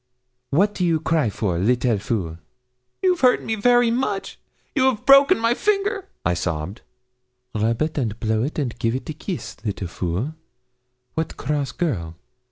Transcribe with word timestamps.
What 0.49 0.73
do 0.73 0.83
you 0.83 0.99
cry 0.99 1.29
for, 1.29 1.59
little 1.59 1.99
fool?' 1.99 2.39
'You've 3.03 3.19
hurt 3.21 3.43
me 3.43 3.53
very 3.53 3.91
much 3.91 4.39
you 4.73 4.85
have 4.85 5.05
broken 5.05 5.37
my 5.37 5.53
finger,' 5.53 6.07
I 6.25 6.33
sobbed. 6.33 6.81
'Rub 7.53 7.79
it 7.83 7.99
and 7.99 8.19
blow 8.19 8.41
it 8.41 8.57
and 8.57 8.79
give 8.79 8.95
it 8.95 9.11
a 9.11 9.13
kiss, 9.13 9.57
little 9.63 9.87
fool! 9.87 10.33
What 11.13 11.37
cross 11.37 11.71
girl! 11.71 12.15